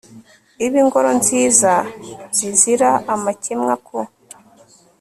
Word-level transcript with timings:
ibe 0.65 0.77
ingoro 0.83 1.09
nziza 1.19 1.71
zizira 2.37 2.89
amakemwa, 3.13 3.73
ku 3.85 3.97